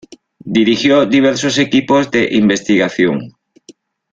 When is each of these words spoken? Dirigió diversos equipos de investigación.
Dirigió 0.59 1.05
diversos 1.05 1.59
equipos 1.59 2.09
de 2.09 2.27
investigación. 2.31 3.33